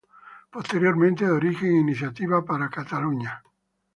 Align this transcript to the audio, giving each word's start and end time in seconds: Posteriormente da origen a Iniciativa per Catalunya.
Posteriormente 0.53 1.27
da 1.27 1.33
origen 1.41 1.75
a 1.75 1.81
Iniciativa 1.85 2.41
per 2.47 2.67
Catalunya. 2.79 3.39